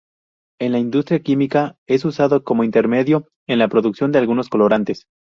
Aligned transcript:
En 0.59 0.71
la 0.71 0.79
industria 0.79 1.19
química 1.21 1.77
es 1.85 2.05
usado 2.05 2.43
como 2.43 2.63
intermedio 2.63 3.27
en 3.47 3.59
la 3.59 3.67
producción 3.67 4.11
de 4.11 4.17
algunos 4.17 4.49
colorantes. 4.49 5.05